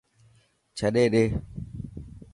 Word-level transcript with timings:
ڇڏي 0.77 1.03
ڏي. 1.13 1.25